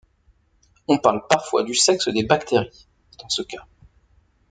[0.87, 2.87] On parle parfois du sexe des bactéries,
[3.19, 3.67] dans ce cas.